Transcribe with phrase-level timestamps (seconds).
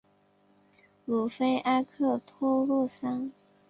[1.05, 3.31] 鲁菲阿克托洛桑。